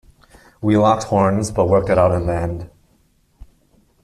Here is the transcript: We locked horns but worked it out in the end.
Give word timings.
We 0.63 0.77
locked 0.77 1.03
horns 1.03 1.51
but 1.51 1.69
worked 1.69 1.91
it 1.91 1.99
out 1.99 2.11
in 2.11 2.25
the 2.25 2.33
end. 2.35 2.71